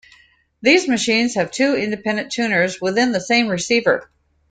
[0.63, 4.09] These machines have two independent tuners within the same receiver.